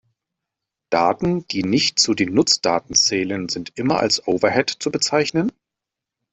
[0.89, 5.51] Daten, die nicht zu den Nutzdaten zählen, sind immer als Overhead zu bezeichnen?